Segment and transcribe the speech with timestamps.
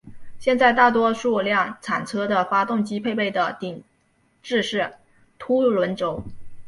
[0.39, 3.83] 现在大多数量产车的发动机配备的是顶
[4.41, 4.93] 置式
[5.37, 6.23] 凸轮轴。